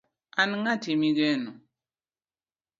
[0.41, 1.51] an ng'ati migeno